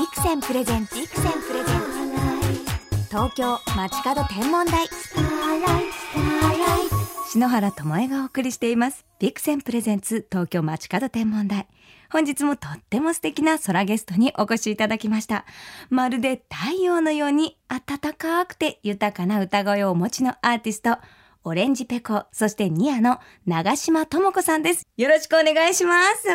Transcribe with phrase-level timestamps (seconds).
[0.00, 1.80] ビクセンプレゼンツビクセンプレゼン
[2.88, 3.08] ツ。
[3.10, 4.88] 東京街角天文台。
[7.28, 9.04] 篠原智恵がお送りしています。
[9.18, 11.66] ビクセンプレゼンツ東京街角天文台。
[12.10, 15.44] 本日もとっても素敵な空ゲストにお越しいただきました。
[15.90, 20.96] まるで太陽のように暖かくて豊かな歌声をお持ちのアーティスト
[21.44, 24.86] オレンジペコそしてニアの長島智子さんです。
[24.96, 26.26] よろしくお願いします。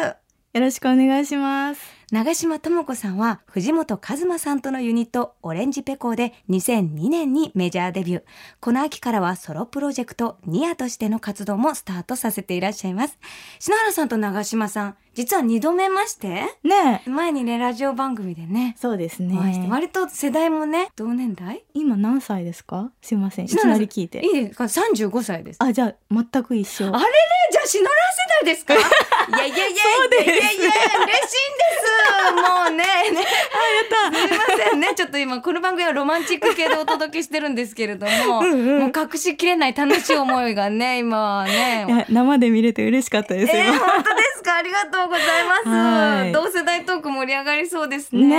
[0.55, 1.81] よろしくお願いします。
[2.11, 8.23] 長島智子さんは藤本和馬さんとのユニットオレンジペコーで2002年にメジャーデビュー。
[8.59, 13.17] この秋からはソロプロジェクトニアとしての活動もスタートさせていらっしゃいます。
[13.59, 16.27] 篠原さんと長島さん、実は2度目まして？
[16.63, 17.09] ねえ。
[17.09, 19.67] 前にね、ラジオ番組でね、そうですね。
[19.69, 21.63] 割と世代もね、同年代？
[21.73, 22.91] 今何歳ですか？
[23.01, 23.45] すいません。
[23.45, 24.23] いきなり聞いて。
[24.23, 25.57] いいですか ?35 歳です。
[25.59, 26.85] あ、じゃあ全く一緒。
[26.85, 27.03] あれね、
[27.51, 28.73] じゃあ篠原世代ですか？
[28.77, 31.94] いやいやいやいやいやいや嬉しいんです
[32.35, 32.85] もうねね。
[33.13, 34.17] あやった。
[34.17, 34.93] すいませんね。
[34.95, 38.79] ちょっと今この番組はロマンチック系でお届けしてるんですけれどもうんうん。
[38.81, 43.55] もう隠しきれない楽しい思いがね今はいねや生で見れて嬉しかったです。
[43.55, 43.79] えー、今。
[43.79, 44.55] 本当ですか？
[44.57, 46.31] ありがとうございます、はい。
[46.31, 48.27] 同世代トーク盛り上がりそうですね。
[48.27, 48.35] ね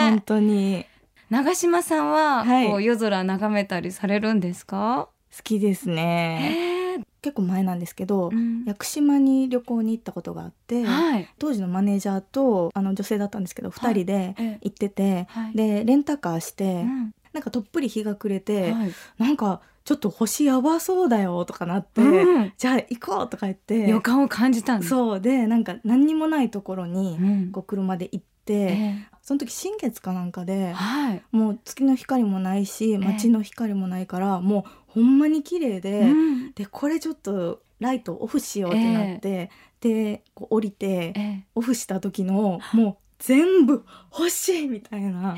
[0.00, 0.86] え、本当に。
[1.30, 2.68] 長島さんは、はい。
[2.68, 5.08] こう夜空眺めたりされるんですか？
[5.36, 6.96] 好きですね。
[6.96, 7.04] えー。
[7.22, 8.64] 結構前なんですけど、うん。
[8.66, 11.28] 屋久島に旅行に行ったことがあって、はい。
[11.38, 14.58] 当時のマネージャーとあの女性だったんですけど、二人でええ。
[14.62, 15.56] 行ってて、はい。
[15.56, 17.14] でレンタカーして、うん。
[17.32, 18.92] なんかとっぷり日が暮れて、はい。
[19.18, 22.52] なんかちょっと星やばそうだよとかなって、うん。
[22.56, 24.90] じゃあ行こうとか言って予感を感じたんです。
[24.90, 25.20] そう。
[25.20, 27.52] でなんか何にもないところにうん。
[27.52, 32.98] こう車で行って、えその時新月かなんかえではい、もう月の光もないしえ。
[32.98, 36.52] 街の光もないから、もうほんまに綺麗で、うん。
[36.52, 39.50] でこれちょっとライトオフしようってなって、
[39.80, 41.44] でこう降りてええ。
[41.54, 45.36] オフした時のもう全部星みたいな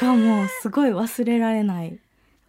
[0.00, 1.98] がもうすごい忘れられない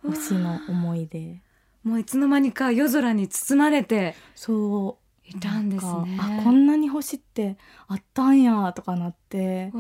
[0.01, 1.41] 星の思い出。
[1.83, 4.15] もういつの間にか夜空に包まれて。
[4.35, 6.17] そういたんですね。
[6.19, 7.57] あこんなに星って
[7.87, 9.71] あったんやとかなって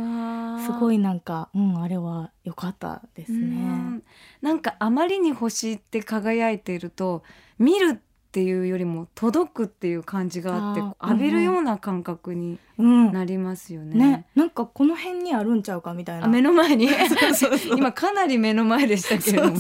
[0.65, 3.41] すごいなんかうんあれは良かったですうね。
[3.41, 4.03] ん
[4.41, 7.23] なんかあまりに星って輝いていると
[7.59, 7.99] 見るっ
[8.33, 13.95] ていうよりも届くっていう感じがあって浴びるような感覚にうんなりますよね。
[13.95, 16.25] ねなんかこの辺にあるんちゃうかみたいな。
[16.25, 16.89] あ目の前に
[17.77, 19.59] 今かなり目の前でしたけれども。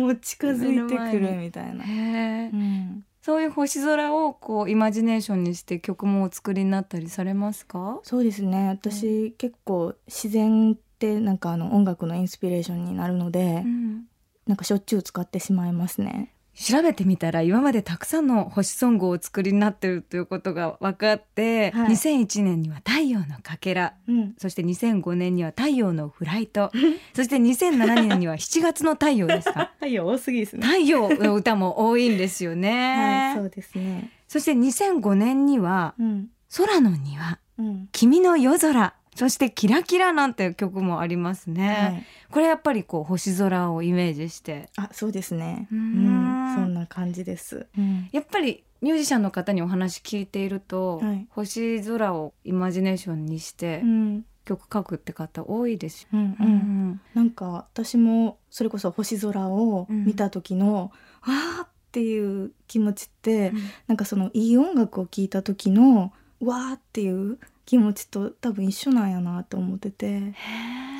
[0.00, 1.84] もう近づいてくるみたいな。
[1.84, 8.00] うん、そういう星空をこうイマジネーションにして曲もお作りになったりされますか？
[8.02, 14.02] そうですね私、結構自然ってなんかあの音楽のインスピレーションになるので、うん
[14.44, 16.31] なんかしょっちゅう使ってしまいますね。
[16.54, 21.92] 調べてみたら今までたくさんの星ソングをお作りになってるということが分かって、はい。
[21.92, 26.70] 2001年には「太陽のかけら」うん、そして2005年には「太陽のフライト」
[27.14, 29.72] そして2007年には「7月の太陽」ですか？
[29.80, 30.66] 太陽多すぎですね。
[30.66, 34.10] 太陽の歌も多いんですよね、はい、そうですね。
[34.28, 42.06] そして2005年にはうん、「空の庭」うん、「君の夜空」そして「キラキラ」なんて曲もありますね、はい。
[42.30, 45.68] これやっぱりこう星空をイメージしてあ、そうですね。
[45.70, 47.66] ううんん、そんな感じです。
[47.76, 56.08] うん、やっぱりミュージシャンの方にお話聞いていると、はい星空をイマジネーションにしてうん、曲書くって方多いですよ。
[56.14, 56.36] うん、う。
[56.40, 56.48] うん
[56.92, 60.90] んなんか私もそれこそ星空を見た時の、
[61.20, 63.52] わーっていう気持ちって、
[63.86, 67.38] なんかそのいい音楽を聴いた時のわーっていう
[67.72, 70.34] 気持ちと多分一緒なんやなと思ってて。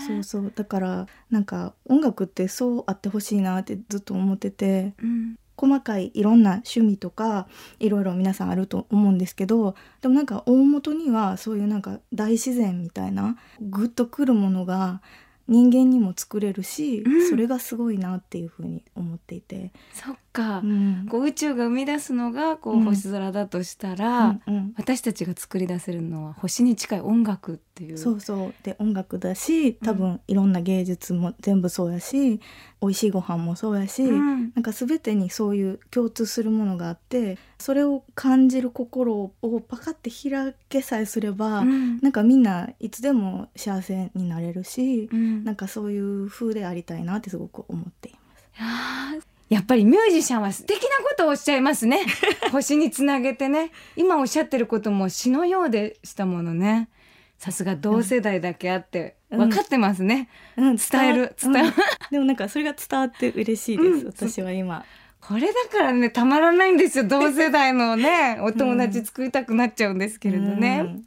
[0.08, 0.50] そうそう。
[0.56, 4.94] だからなんか音楽ってそうあってほしいなってずっと思ってて。
[5.02, 5.36] うん。
[5.54, 7.46] 細かいいろんな趣味とか
[7.78, 15.02] いろいろ皆さんあると思うんですけどでもなんか大元にはそういうなんか大自然みたいなグッとくるものが
[15.48, 17.28] 人間にも作れるし、うん。
[17.28, 21.06] それがすごいなっていうふうに思っていて、そっか、うん。
[21.08, 24.42] こう宇宙が生み出すのがこううん星空だとしたうら、ん。
[24.46, 24.74] うん。
[24.76, 27.98] 私たちが作り出せるのは星に近い音楽っていう。
[27.98, 28.54] そうそう。
[28.62, 32.40] で音楽だし多分いろんな芸術も全部そうやし
[32.80, 34.52] 美味しいご飯もそうやし、うん。
[34.54, 42.00] なんか全てにそういう共通するものがあってそれを感じる心をパカって開けさえすれば、うん。
[42.00, 45.44] なんかみんないつでも幸せになれるし、うん。
[45.44, 48.12] なんかそういう風でありたいなってすごく思ってい
[48.58, 49.31] ます。
[49.52, 52.00] やっぱりミュージシャンは素敵なことをおっしゃいますね。
[52.52, 53.70] 星につなげてね。
[53.96, 56.88] 今おっしゃってることも詩のようでしたものね。
[57.36, 59.38] さすが同世代だけあってうん。
[59.40, 61.66] 分かってますね、うん、伝える伝える。
[61.66, 61.72] うん。
[62.12, 64.06] でもなんかそれが伝わって嬉しいです、うん。
[64.06, 64.86] 私は今。
[65.20, 67.04] これだからねたまらないんですよ。
[67.04, 71.04] 同世代のねお友達作りたくなっちゃうんですけれどね、うん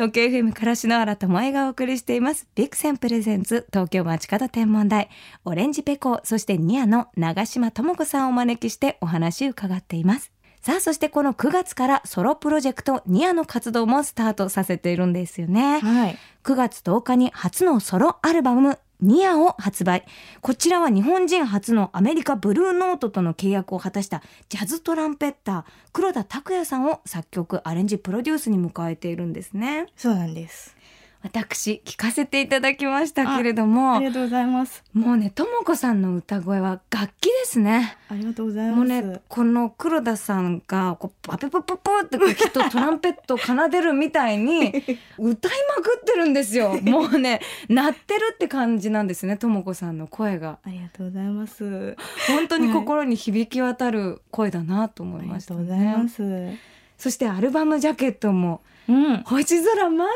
[0.00, 2.48] 東京 FM から篠原智恵がお送りしています。
[2.54, 5.10] ビクセンプレゼンツ東京街角天文台。
[5.44, 10.32] オレンジペコそしてニアの長島智子さんをお招きしてお話伺っています。
[10.62, 20.04] さあそしてこの9月からソロプロジェクトニアの活動もスタートさせているんですよね、はい、9月10日に初のソロアルバムニアを発売。
[20.40, 29.86] こちらは日本人初のアメリカブルーノートとの契約を果たしたジャズトランペッター黒田拓也さんを作曲アレンジプロデュースに迎えているんですね。
[29.96, 30.76] そうなんです。
[31.22, 34.82] 私聞かせていただきましたけれどもありがとうございます。
[34.94, 37.98] もうねとも子さんの歌声は楽器ですね。
[38.08, 38.76] ありがとうございます。
[38.76, 44.72] もうねこの黒田さんがこうパペパパパってきっとトランペットを奏でるみたいに
[45.18, 51.96] 歌いまくってるんですよもうね鳴ってるって感じなんですねとも子さんの声がありがとうございます
[52.28, 60.08] 本当に心に響き渡る声だなと思いました、ね、ありがとうございますそしてアルバムジャケットもうん、星空満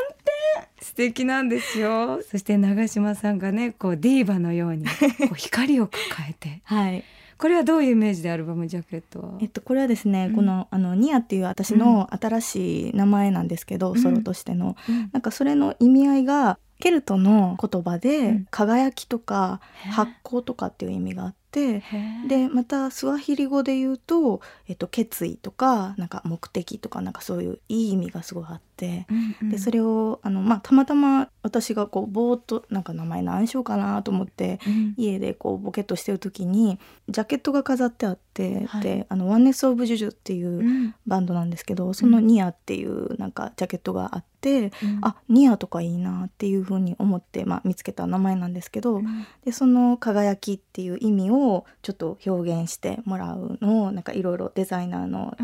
[0.57, 0.67] 点。
[0.81, 2.21] 素敵なんですよ。
[2.29, 4.85] そして長嶋さんがねこうディーバのように
[5.29, 6.61] こう光を抱えて。
[6.65, 7.03] はい。
[7.37, 9.37] これはどういうイメージでアルバムジャケットは？
[9.41, 19.61] えっとこれはですね、うん、このあのニアっていう私の新しい名前なんですけど、うん、ソロとしての、うん、なんかそれの意味合いがケルトの言葉で、輝きとか
[19.91, 21.81] 発光とかっていう意味があってて
[22.27, 28.64] でまたスワヒリ語で言うと、えっと、決意とかなんか目的とかなんかそういういい意味がすごいあって、
[29.09, 44.25] うんうん、でそれをあの、まあ、たまたま私がこうぼーっとなんか名前何しようかなと思って、うん、家でこうボケっとしてる時にジャケットが飾ってあって、はい、であのワンネス・オブ・ジュジュっていうバンドなんですけど、うん、そのニアっていうなんかジャケットがあって。
[44.45, 55.35] うん、あニアとかいいなっていうふうに思って、まあ、見つけた名前なんですけど、うん、でその「輝き」っていう意味をちょっと表現してもらうのをなんかいろいろデザイナーの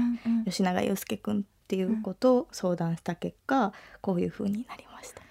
[0.45, 3.71] 吉永祐介君っていうことを相談した結果、
[4.01, 5.21] こういうふうになりました。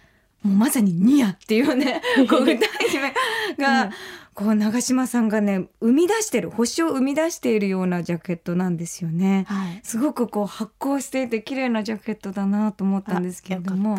[0.42, 2.00] もうまさにニアっていうね
[2.30, 3.12] こう歌姫
[3.58, 3.92] が、
[4.40, 13.98] こう長嶋さんがね生み出してる星を生み出しているようなジャケットなんですよね、はい、すごくこう発光していて綺麗なジャケットだなと思ったんですけれども、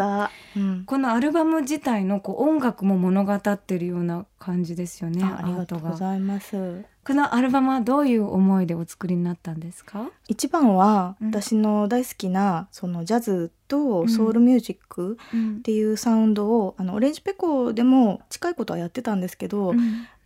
[0.58, 6.86] うん、このアルバム自体のこう音楽も物語ってるような感じですよねありがとうございます。
[7.04, 10.12] このアルバムはどういう思いでお作りになったんですか？
[10.28, 15.18] 一番は私の大好きなそのジャズとソウルミュージック
[15.58, 19.74] っていうサウンドを、あのオレンジペコでも近いことはやってたんですけど、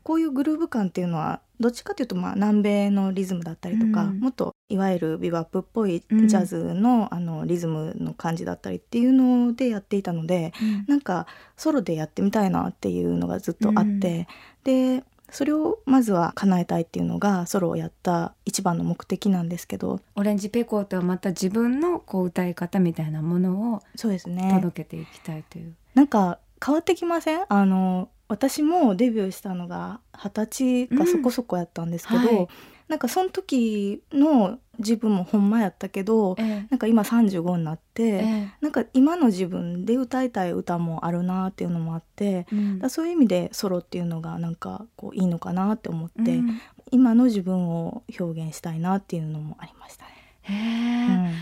[0.06, 11.25] こういうグルーヴ感っていうのはどっちかというとまあ南米のリズムだったりとか、うん、もっといわゆるビバップっぽいジャズの,、あのリズムの感じだったりっていうのでやっていたので、うん、なんか
[11.57, 14.28] ソロでやってみたいなっていうのがずっとあって、
[14.63, 24.52] うん、でそれをまずは叶えたいっていうのがソロをやった一番の目的なんですけどオレンジペコーとはまた自分のこう歌い方みたいなものをそうですね。
[24.54, 25.74] 届けていきたいという。
[25.96, 27.46] なんか変わってきません？
[27.50, 32.48] あの私もデビューしたのが二十歳かそこそこやったんですけど、うんはい、
[32.88, 46.60] なんかその時の自分もほんまやったけど、ええ、なんか今35になって、え、なんか今の自分で歌いたい歌もあるなっていうのもあって、うん、だそういう意味でソロっていうのがなんかこういいのかなって思って、うん、
[46.92, 50.12] 今の自分を表現したいなっていうのもありましたね。
[50.42, 51.33] へうん、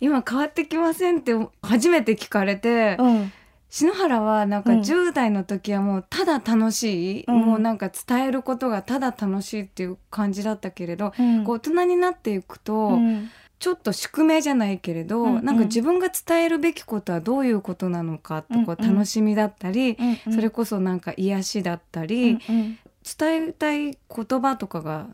[0.00, 1.32] 今変わってきませんって
[1.62, 3.32] 初めて聞かれて、うん
[3.72, 22.78] 篠原はなんか10代の時はもうただ楽しい、うん、もうなんか伝えることがただ楽しいっていう感じだったけれど、うん、こう大人になっていくと、うん、ちょっと宿命じゃないけれど、うんうん、なんか自分が伝えるべきことはどういうことなのかとこう楽しみだったり、うんうん、それこそなんか癒しだったり、うんうん、
[23.18, 23.96] 伝えたい言
[24.42, 25.06] 葉とかが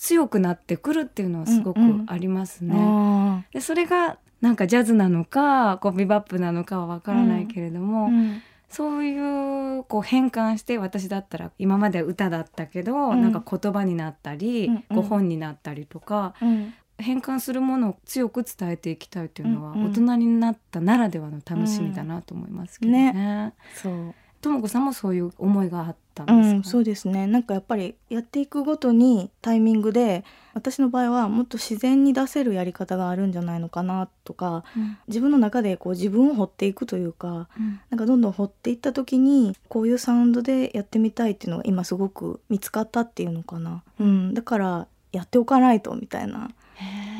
[0.00, 2.74] 強くなってくるっていうのはすごくありますね。
[2.74, 23.12] うんうん、でそれがなんかジャズなのかこうビバップなのかはわからないけれども、うん、そういうこう変換して私だったら今まで歌だったけど、うん、なんか言葉になったり、うんうん、本になったりとか、うん、変換するものを強く伝えていきたいというのは、大人になったならではの楽しみだなと思いますけどね。
[23.12, 23.52] ね。
[23.74, 24.14] そう。
[24.40, 25.96] とも子さんもそういう思いがあっ
[26.26, 27.26] たんですか、うん、そうですね。
[27.26, 30.24] なんかやっぱりやっていくごとにタイミングで
[30.54, 46.50] 私の場合はもっと自然に出せるやり方があるんじゃないのかなとか、うん、自分の中でこう自分を掘っていくというか、うん、なんかどんどん掘っていった時にこういうサウンドでやってみたいっていうのが今すごく見つかったっていうのかな、うん、だからやっておかないとみたいな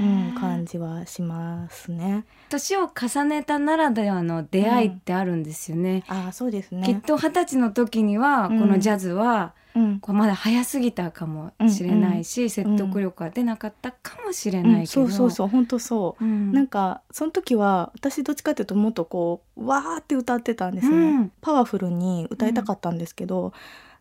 [0.01, 2.25] うん、感じはしますね。
[2.49, 6.05] 年を重ねたならではの出会いってあるんですよね。
[6.09, 6.87] うん、あそうですね。
[6.87, 10.01] きっと二十歳の時にはこのジャズはうん。
[10.01, 16.25] こうまだ早すぎたかもしれないし、説得力が出なかったかもしれうんないけど、そうそうそう本当そう。
[16.25, 21.33] うん、なんかその時は私どっちかっていうともっとこうわーって歌ってたんですね、うん。
[21.41, 23.53] パワフルに歌いたかったんですけど、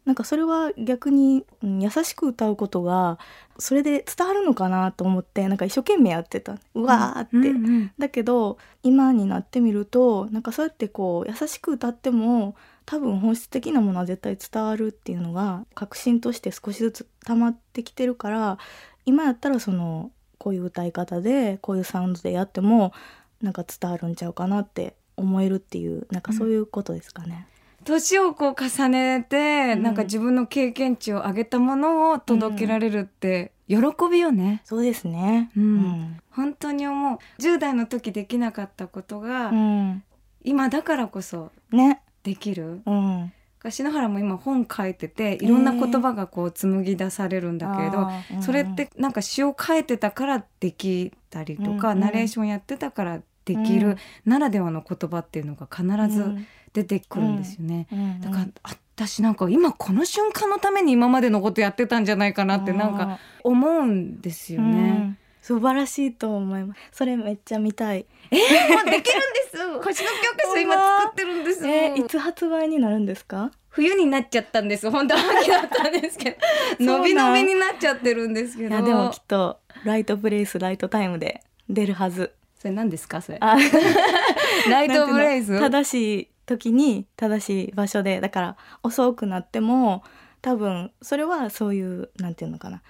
[0.05, 3.19] なんかそれは逆に、うん優しく歌うことが
[3.57, 6.57] それで伝わるのかなと思ってなんか一生懸命やってた。
[6.73, 7.49] うわーって、うんう
[7.81, 7.91] ん。
[7.97, 18.57] だけど今になってみるとなんかそうやってこう優しく歌っても多分本質的なものは絶対伝わるっていうのが確信として少しずつ溜まってきてるから
[19.05, 22.93] 今やったらそのこういう歌い方でこういうサウンドでやっても
[23.41, 27.45] なんか伝わるんちゃうかなって思えるっていうなんかそういうことですかね。
[27.89, 29.83] 年をこう重ねて、うん。
[29.83, 33.77] なんか自分の経験値を上げたものを届けられるって喜
[34.11, 34.61] びよね。
[34.65, 35.51] そうですね。
[35.55, 36.19] うん。
[36.31, 37.19] 本当に思う。
[37.41, 40.03] 10代の時できなかったことが、うん。
[40.43, 42.01] 今だからこそね。
[42.23, 42.81] できる。
[42.85, 43.33] うん。
[43.69, 48.41] 篠原も今本書いてていろんな言葉がこう紡ぎ出されるんだけれど、あー。
[48.41, 55.83] それってなんか詩を書いてたからできたりとか、うんうんナレーションやってたからできるならではの言葉っていうのが必
[56.15, 56.35] ず
[56.73, 57.87] 出てくるんですよね。
[57.91, 58.47] うんだから
[58.95, 64.91] 私なんか今この瞬間のために今までのことやってたんじゃないかなってなんか思うんですようね。
[64.91, 66.79] ん素晴らしいと思います。
[66.91, 68.05] それめっちゃ見たい。
[68.29, 69.03] えー、もうできるんで
[69.51, 69.57] す。
[69.81, 71.65] 星の教科書今作ってるんです。
[71.67, 73.51] えーいつ発売になるんですか？
[73.69, 74.91] 冬になっちゃったんです。
[74.91, 76.37] 本当は秋だったんですけど、
[76.83, 78.69] 伸び伸びになっちゃってるんですけど。
[78.69, 82.33] いやでもきっとライトプレイスライトタイムで出るはず。
[82.59, 83.37] それ何ですかそれ？
[83.39, 83.55] あ
[84.69, 85.57] ライトブレイズ。
[85.59, 90.03] 正しい時に正しい場所でだから遅くなっても
[90.41, 92.81] 多分それはそういうなんていうのかな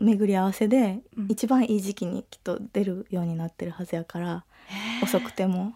[0.00, 1.26] 巡り合わせでうん。
[1.28, 4.44] 一番いい時期にきっと出るようになってるはずやから、
[5.02, 5.74] 遅くても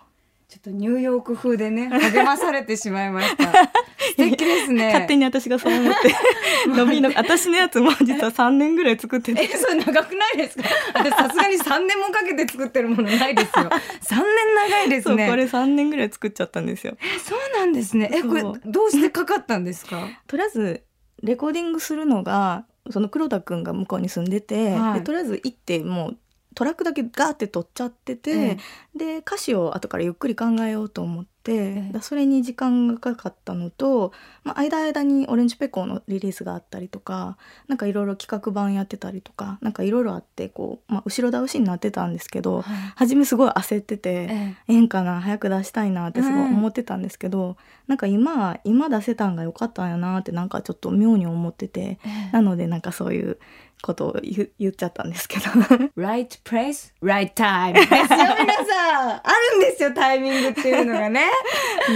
[0.52, 3.44] ちょっとニューヨーク風でね励まされてしまいました。
[4.12, 4.86] 素敵ですね。
[4.88, 6.14] 勝手に私がそう思って
[6.68, 10.64] 伸びの私のやつも実は3年ぐらい作ってえ、てそれ長くないですか？
[10.94, 13.70] 私さすがに三年もかけて作ってるものないですよ。
[14.02, 15.26] 三年長いですね。
[15.30, 16.98] これ3年ぐらい作っちゃったんですよ。
[17.00, 18.10] えそうなんですね。
[18.12, 20.06] え、これどうしてかかったんですか？
[20.26, 20.82] とりあえず
[21.22, 26.18] レコーディングするのがその黒田くんが向こうに住んでて、はいでとりあえず行ってもう
[26.54, 28.58] トラックだけガーって取っちゃってて、え
[28.94, 34.12] で歌詞を後からゆっくり考えようと思っだそれに時間がかかったのと、
[34.44, 44.10] まあ、間間にオレンジペコのリリースがあったりとかなんかいろいろ企画版やってたりとかなんかいろいろあってこう、まあ、後ろ倒しになってたんですけど、はい初めすごい焦ってて。
[44.10, 47.56] ええええんかな早く出したいなってすごい思ってたんですけど、
[47.86, 51.98] なんか今今出せたんが良かったんやなってなんかちょっと妙に思っててえ
[52.30, 53.38] えなのでなんかそういう
[53.82, 55.44] ことを言言っちゃったんですけど
[55.96, 59.10] right place, right time ですよ皆さん。
[59.10, 59.22] あ
[59.52, 61.26] るんですよタイミングっていうのがね。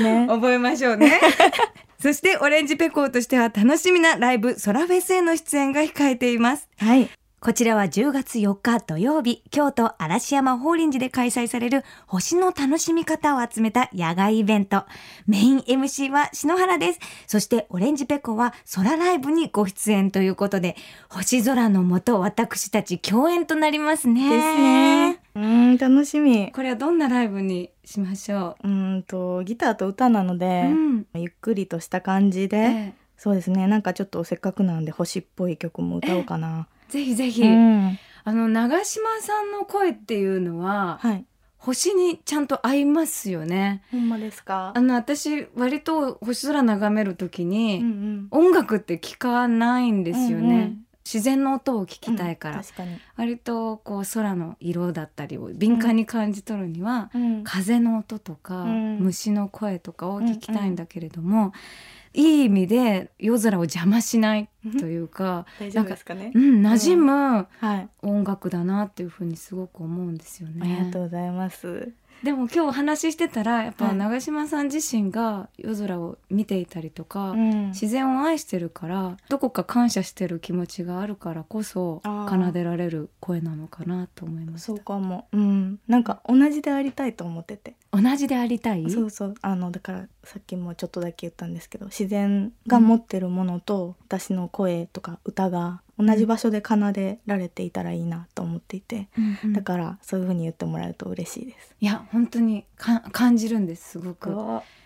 [0.02, 1.20] ね 覚えましょうね。
[2.00, 6.68] そしてオレンジペコーとしては楽しみなライブソラフェスへの出演が控えています。
[6.78, 14.84] はいこちらは10月4日土曜日、京都嵐山法輪寺で開催される星の楽しみ方を集めた野外イベント。
[15.28, 16.98] メイン MC は篠原です。
[17.28, 20.76] そしてオレンジペコは空ライブにご出演ということで、
[21.08, 24.28] 星空の下私たち共演となりますね。
[24.28, 25.20] ですね。
[25.36, 28.66] うん楽しみこれはどんなライブにしましょう。
[28.68, 30.38] ーんとギターと歌なのう。
[30.38, 31.06] で、うん。
[31.14, 32.62] ゆっくりとした感じで、え
[32.92, 32.94] え。
[33.16, 33.66] そうですね。
[33.66, 37.98] なんかちょっとせっかくなんで星っぽい曲も歌おうかな、ぜひぜひ、うん。
[38.24, 41.24] あの長島さんの声っていうのははい。
[41.58, 43.82] 星にちゃんと合いますよね。
[43.90, 44.72] ほんまですか？
[44.76, 48.48] あの私割と星空眺めるときに、うんうん。
[48.48, 50.44] 音楽って聞かないんですよね。
[50.44, 57.44] うんうん自然の音を聞きたいから、うん確かに、割とこう空の色だったりを敏感に感じ取るには、うん。
[57.44, 58.98] 風の音とか、うん。
[58.98, 61.52] 虫の声とかを聞きたいんだけれども、
[62.12, 64.48] いい意味で夜空を邪魔しない
[64.80, 66.32] というか、 大丈夫ですかね？
[66.34, 67.88] うん、馴染むはい。
[68.02, 70.90] 音楽だなっていうふうにすごく思うんですよありがね。
[70.90, 71.92] とうございます。
[72.22, 73.96] でも今日お話ししてたらやっぱはい。
[73.96, 77.66] 長嶋さん自身が夜空を見ていたりとか、うん。
[77.68, 85.28] 自然を愛してるからどこか感謝してる気持ちがあるからこそ奏でられる声なのかなと思いましそうたかも。
[85.32, 87.74] うん、なんか同じでありたいと思ってて。
[88.00, 88.90] 同じでありたい？
[88.90, 99.52] そうそう、あのだからさっきもちょっとだけ言ったんですけど、自然が持ってるものと、私の声とか歌が同じ場所で奏でられていたらいいなと思っていて、うんうん。
[99.52, 101.74] だからそういう風に言ってもらえると嬉しいです。
[101.80, 104.30] いや本当にか感じるんですすごく。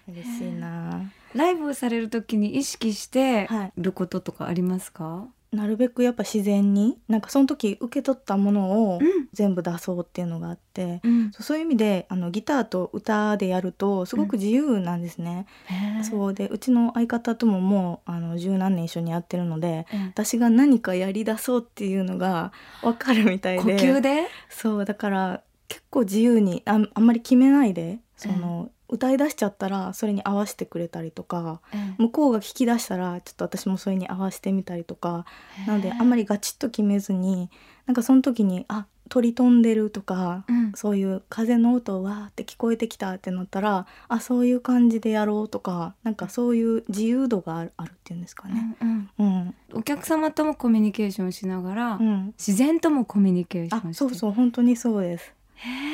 [0.08, 1.10] 嬉しいな。
[1.34, 3.72] ライブをされる時に意識してはい。
[3.76, 9.20] ることとかありますか、なるべくやっぱ自然になんかその時受け取ったものをうん。
[9.32, 11.30] 全部出そうっていうのがあって、うん。
[11.32, 15.46] そういう意味であのギターと歌でやるとすごく自由なんですね。
[15.66, 16.04] へー。
[16.04, 20.06] そうでうちの相方とももうあの十何年一緒にやってるのでうん。
[20.08, 22.52] 私が何かやりだそうっていうのが
[22.82, 24.26] 分かるみたい呼で吸で？
[24.48, 31.60] そうだから結構自由にあんあんまり決めないでその、歌い出しちゃったらそれに合わせてくれたりとか
[31.98, 35.24] 向こうが聞き出したらちょっと私もそれに合わせてみたりとか
[35.66, 37.50] なのであんまりガチッと決めずに
[37.86, 40.72] なんかその時にあ鳥飛んでるとかうん。
[40.74, 48.76] そういう風の音わーって聞こえてきたってなったらあそういう感じでやろうとかなんかそういう自由度があるっていうんですかね。
[48.80, 49.26] うんうん。
[49.26, 53.88] うん、お客様ともコミュニケーションしながら、うん、自然ともコミュニケーションして。
[53.88, 55.34] あそうそう本当にそうです。
[55.56, 55.89] へー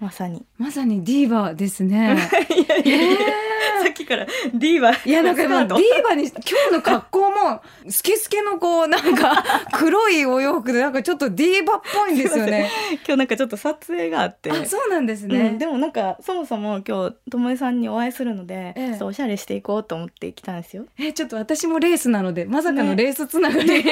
[0.00, 0.44] まさに。
[0.58, 2.16] まさにディーバですね。
[2.54, 3.06] いやいやいや。
[3.08, 3.55] へー
[3.86, 6.40] さっきからディーバいやなんかもうディーバに今
[6.70, 12.68] 日の格好も スケスケのこうなんか 黒いお洋服でなんかちょっとディーバっぽいんですよね。
[13.06, 15.50] 今日なんかちょっと撮影があってあそうなんですうね。
[15.50, 20.86] ん、でもなんかそもそも今日ともえさんにお会いするので、ええちょっとおしゃれしていこうと思って来たんですよ。
[20.98, 23.84] えちょっと私もレースなのでまさかのレースつながり、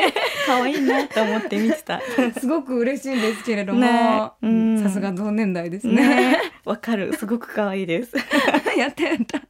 [0.47, 2.01] 可愛いなと思って見てた。
[2.41, 5.95] すごく嬉しいんですけれどねも、うんさすが同年代ですね。
[5.95, 7.15] ね、わかる。
[7.15, 8.17] すごく可愛いです。
[8.77, 9.41] やったやった。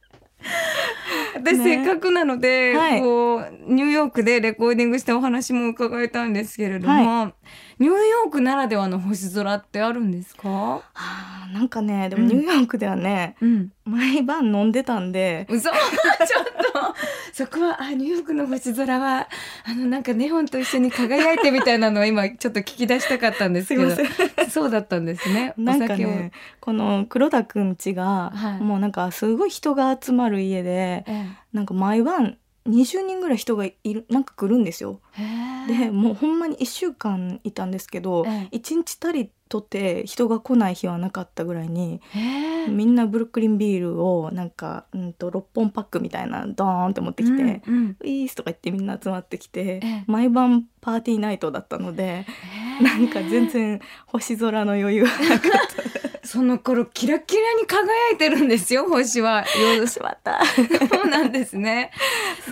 [1.35, 1.63] 私、ね。
[1.63, 3.01] せっかくなので、はい。
[3.01, 7.33] こうニューヨークでレコーディングしたお話も伺いたいんですけれども、
[7.79, 10.81] ニューヨークならではの星空ってあるんですか？
[10.93, 13.71] あーなんかね、でもうんニューヨークではね、うん。
[13.85, 15.69] 毎晩飲んでたんで、嘘！
[15.69, 16.95] ちょっと。
[17.33, 19.27] そこはあニューヨークの星空は
[19.65, 23.91] あのなんかネオンと一緒に輝いてみたいなのを今ちょっと聞き出したかったんですけど。
[24.49, 25.53] そうだったんですね。
[25.59, 28.63] なんかね、この黒田くん家が、はい。
[28.63, 31.25] もうなんかすごい人が集まる家で、え。
[31.51, 34.99] なんか毎晩20人ぐらい人がいるなんか来るんですよ。
[35.67, 38.57] でもうほんまに1週間いたんですけど、ええ。
[38.57, 42.01] 1日たりとって人が来ない日はなかったぐらいに
[42.67, 50.03] みんなブルックリンビールをなんか、うん、と6本パックみたいなドーンって持ってきてうんうん「ウィース」とか言ってみんな集まってきて、ええ。
[50.07, 52.25] 毎晩パーティーナイトだったので
[52.81, 59.45] なんか全然星空の余裕がなかっその頃キラキラに輝いてるんですよ 星は。
[59.79, 60.41] たしまった。
[60.89, 61.91] そうなんですね。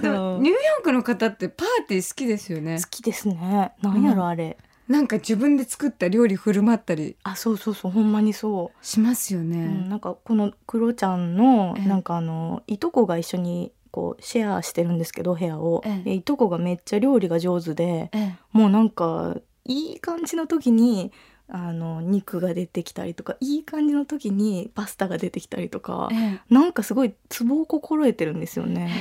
[0.02, 2.78] でもそうニューヨークの方ってパーティー好きですよね。
[2.82, 3.72] 好きですね。
[3.82, 4.58] なんやろあれ、
[4.88, 7.16] なんか自分で作った料理振る舞ったり。
[7.24, 8.86] あそうそうそうほんまにそう。
[8.86, 11.88] しますよね、うん、なんかこのクロちゃんのええ。
[11.88, 18.36] なんかあのいとこが一緒にこうシェアしてるんですけど部屋を、いとこがめっちゃ料理が上手でええ。
[18.52, 21.12] もうなんかいい感じの時に
[21.56, 28.70] あの肉が出てきたりとかいい感じの時にパスタが出てきたりとかえなんかすごいツボを心得てるんですよえ。
[28.70, 28.92] ね。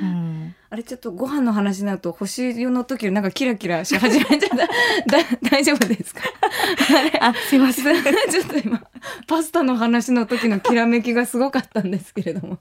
[0.00, 4.56] うん、あれちょっとご飯の話になると星湯の時なんかキラキラし始めちゃった。
[4.56, 4.68] だ
[5.50, 6.22] 大丈夫ですか？
[7.20, 8.02] あすいません。
[8.30, 8.82] ちょっと今
[9.26, 12.58] パスタの話の時のきらめきがすごかったんですけれども。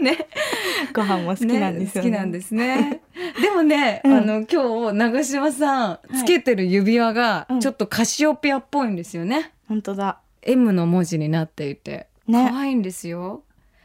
[0.00, 0.28] ね。
[0.92, 2.10] ご飯も好きなんですよね。
[2.10, 3.02] 好きなんですね。
[3.40, 4.12] でもね、うん。
[4.12, 7.60] あの今日長嶋さんいつけてる指輪がうん。
[7.60, 10.18] ちょっとカシオペアっぽいんですよね、本当だ。
[10.42, 12.08] M の文字になっていて。
[12.26, 12.48] ね。
[12.50, 13.42] 可愛いんですよ。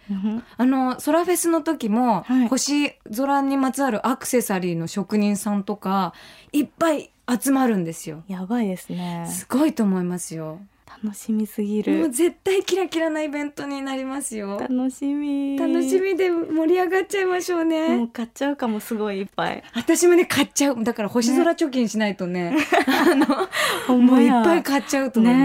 [0.10, 0.44] うん。
[0.58, 2.48] あのソラフェスの時も、はい。
[2.48, 6.14] 星空にまつわるアクセサリーの職人さんとか
[6.52, 8.24] いっぱい集まるんですよ。
[8.28, 9.28] やばいですね。
[9.30, 10.60] すごいと思いますよ
[11.04, 12.10] 楽しみすぎもうる。
[12.10, 14.60] 絶対キラキラなイベントになりますよ。
[14.60, 15.58] 楽しみ。
[15.58, 19.64] 楽しみで盛り上がっちゃいましょうもねう買っちゃうかもすごいいっぱい。
[19.76, 20.84] 私もね買っちゃう。
[20.84, 22.56] だから星空貯金しないとね。
[22.88, 25.40] あのもういっぱい買っちゃうと思いま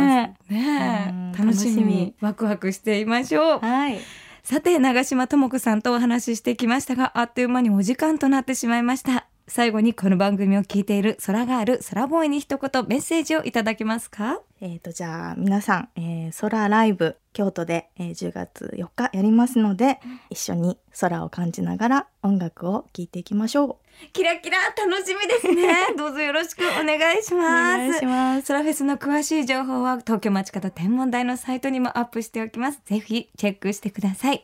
[0.49, 0.53] す。
[0.53, 1.77] ねうんえ楽しみ。
[1.77, 2.15] 楽しみ。
[2.21, 3.59] ワクワクしていましょう。
[3.61, 3.99] はい。
[4.43, 14.41] さて長島智子さんとお話ししてきましたがあっという間にお時間となってしまいました最後にこの番組を聞いている空ガール空ボーイに一言メッセージをいただけますか？
[14.63, 23.79] えー、とじゃあ皆さん、えー、空ライブ京都で、えー、10月4日やりますので、一緒に空を感じながら音楽を聴いていきましょ
[24.15, 28.47] キラキラ楽しみですね どうぞよろしくお願いします願いします。
[28.47, 32.81] ソラフェスの詳しい情報は東京街角天文台のサイトにもアップしておきます。
[32.87, 34.43] ぜひチェックしてください。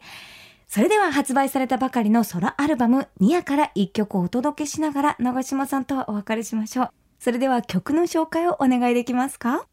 [0.72, 6.90] それでは発売されたばかりのソラアルバムニアから一曲をお届けしながら長島さんとはお別れしましょう。
[7.18, 9.66] それでは曲の紹介をお願いできますか？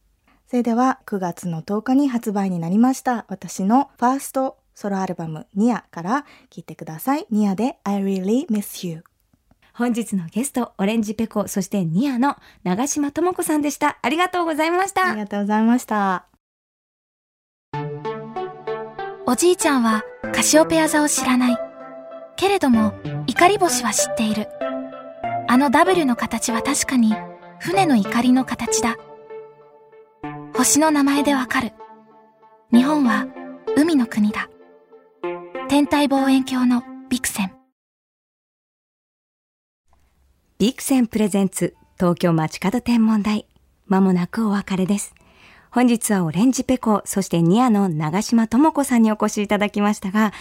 [0.47, 7.27] それでは9月の10日に発売になりました私のファーストソロアルバムニアから聴いてください。
[7.29, 9.03] ニアで I really miss you。
[9.75, 13.99] 本日のゲスト、オレンジペコ、そしてニアの長島智子さんでした。
[14.01, 15.17] ありがとうございましたあり。
[15.17, 16.25] がとうございました。
[19.29, 21.57] おじいちゃんはカシオペア座を知らない。
[22.37, 22.93] けれども、
[23.27, 24.47] 怒り星は知っている。
[25.49, 27.13] あの W の形は確かに
[27.59, 28.95] 船の怒りの形だ。
[30.55, 31.73] 星の名前でわかる。
[32.71, 33.27] 日本は
[33.75, 34.47] 海の国だ。
[35.67, 37.51] 天体望遠鏡のビクセン。
[40.57, 43.45] ビクセンプレゼンツ東京街角天文台。
[43.87, 45.16] まもなくお別れです。
[45.69, 50.31] 本日はオレンジペコ、そしてニアの長島智子さんにお越しいただきましたが、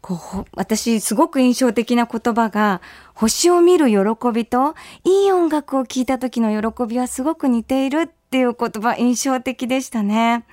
[0.00, 2.82] こう、私、すごく印象的な言葉が、
[3.14, 3.96] 星を見る喜
[4.32, 10.44] びと、いい音楽を聴いた時の喜びはすごく似ているっていう言葉、印象的でしたね。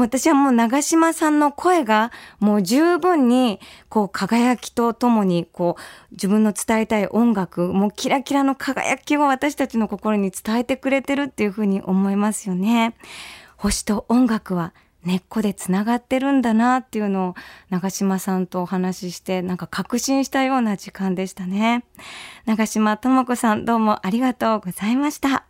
[0.00, 5.82] 私はもう長島さんの声がもう十分にこう輝きとともにこう
[6.12, 12.94] 自分の伝えたい音楽もうキラキラの輝きを私たちの心に伝えてくれてるっていうふうに思いますよね。
[13.56, 14.72] 星と音楽は
[15.04, 17.34] 根っこでつながってるんだなっていうのを
[17.70, 21.84] 長島さんとお話ししてなんか確信したような時間でしたね。
[22.46, 25.47] 長島智子さんどうもありがとうございました。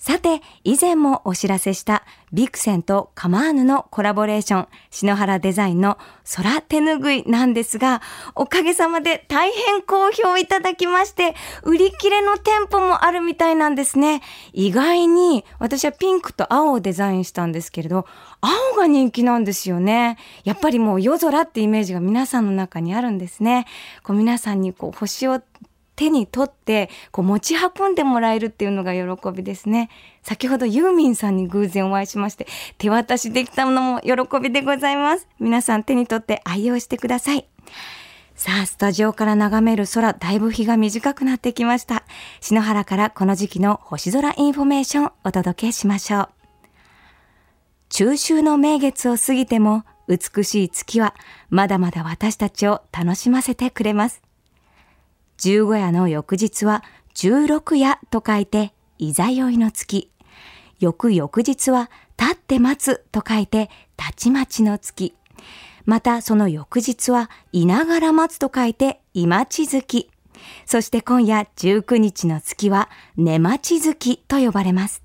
[0.00, 5.98] さて、以前もお知らせしたビクセンとカマーヌのコラボレーション、篠原デザインの
[6.36, 8.00] 空手ぬぐいなんですが、
[8.34, 11.34] おかげさまで大変好評いただきまして、
[11.64, 14.22] 売り切れの店舗もあるみたいなんですね。
[14.54, 18.06] 意外に、私はピンクと青をデザインしたんですけれど、
[18.40, 20.16] 青が人気なんですよね。
[20.44, 23.66] やっぱりもう夜空ってイメージが皆さんの中にあるんですね。
[24.02, 25.42] こう皆さんにこう星を
[26.00, 29.90] 手に取ってこう持ち運んでもらえるっていうのが喜びですね。
[30.22, 32.46] 先ほどユーミンさんに偶然お会いしまして
[32.78, 35.28] 手渡しできたのも喜びでございます。
[35.38, 37.46] 皆さん手に取って愛用してください。
[38.34, 42.04] さあ、スタジオから眺める空、だいぶ日が短くなってきました。
[42.40, 46.28] 篠原からこの時期の星空インフォメーションお届けしましょう。
[47.90, 51.14] 中秋の名月を過ぎても美しい月は
[51.50, 54.29] まだまだ私たちを楽しませてくれます。
[55.40, 60.10] 十五夜の翌日は十六夜と書いて、いざよいの月。
[60.80, 65.14] 翌々日は立って待つと書いて、たちまちの月。
[65.86, 70.10] またその翌日はいながら待つと書いて、いまち月。
[70.66, 75.02] そして今夜19日の月は、寝待ち月と呼ばれます。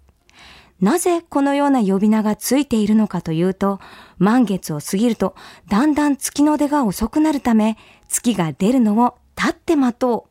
[0.82, 3.80] なぜこのような呼び名がついているのかというと、
[4.18, 5.34] 満月を過ぎると
[5.70, 7.78] だんだん月の出が遅くなるため、
[8.10, 9.16] 月が出るのを
[9.50, 10.28] って待と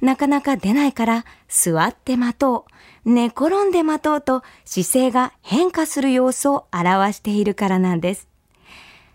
[0.00, 0.04] う。
[0.04, 2.66] なかなか出ないから座って待と
[3.04, 3.10] う。
[3.10, 8.28] 寝転んで待とうと姿勢が変化する様子を表しているからなんです。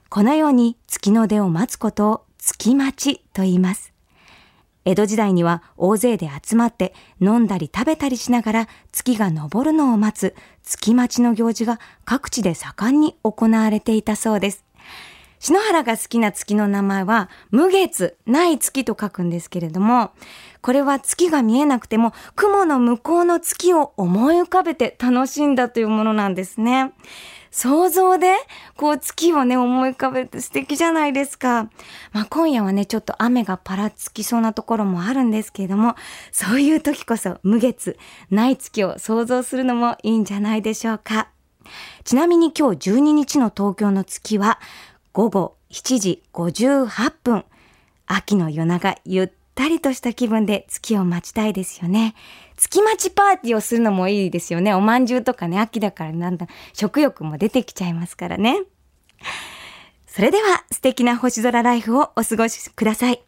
[0.10, 3.94] このように月の出を待つことを月待ちと言います。
[4.86, 10.34] 江戸時代には大勢で集まって飲んだり食べたりしながら月が昇るのを待つ
[10.64, 14.67] 月待ちの行事が各地で盛んに行われていたそうです。
[15.40, 20.12] 篠原が好きな月の名前は、無月、ない月と書くんですけれども、
[20.62, 26.94] これは月が見えなくても、雲の向こうの月を思い浮かべて楽しんだというものなんですね。
[27.52, 28.36] 想像で、
[28.76, 31.70] こう月をね、思い浮かべて素敵じゃないですか。
[32.12, 35.96] まあ今夜はね、ちょっと雨がパラつきそうなところもあるんですけれども、
[36.32, 37.98] そういう時こそ無月、
[38.30, 41.30] ない月を想像するのもいいんじゃないでしょうか。
[42.04, 44.60] ちなみに今日12日の東京の月は、
[45.18, 47.44] 午後7時58分。
[48.06, 52.14] 秋の夜長、ゆったりとした気分で月を待ちたいですよね。
[52.56, 54.76] 月待ちパーティーをするのもいいですよね。
[54.76, 58.62] おまんじゅうとかね、秋だからなんだ、食欲も出てきちゃいますからね。
[60.06, 63.24] それでは素敵な星空ライフをお過ごしください。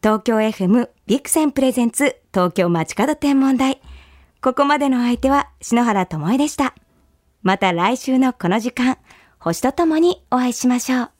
[0.00, 3.80] 東京 FM ビクセンプレゼンツ東京街角天文台。
[4.40, 6.76] ここまでの相手は篠原智恵でした。
[7.42, 8.98] また来週のこの時間、
[9.40, 11.13] 星とともにお会いしましょう。